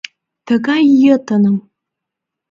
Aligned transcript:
Тыгай 0.47 0.83
йытыным!» 1.01 1.57